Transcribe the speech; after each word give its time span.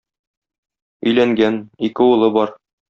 Өйләнгән, 1.11 1.63
ике 1.91 2.11
улы 2.17 2.33
бар. 2.41 2.61